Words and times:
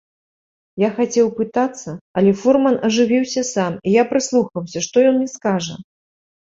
Я 0.83 0.89
хацеў 0.95 1.27
пытацца, 1.39 1.89
але 2.21 2.31
фурман 2.41 2.75
ажывіўся 2.91 3.41
сам, 3.53 3.71
і 3.87 3.97
я 4.01 4.11
прыслухаўся, 4.17 4.79
што 4.89 4.95
ён 5.13 5.19
мне 5.21 5.29
скажа? 5.41 5.81